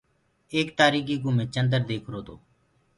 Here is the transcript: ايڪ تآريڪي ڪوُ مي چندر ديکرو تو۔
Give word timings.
ايڪ 0.53 0.67
تآريڪي 0.79 1.15
ڪوُ 1.23 1.29
مي 1.37 1.45
چندر 1.55 1.81
ديکرو 1.89 2.19
تو۔ 2.27 2.35